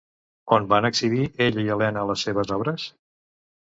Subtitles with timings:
[0.57, 2.93] On van exhibir, ella i Elena, les seves obres?